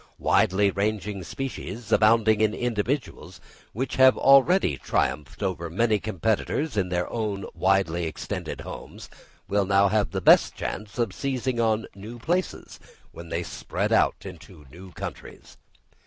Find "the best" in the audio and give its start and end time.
10.09-10.55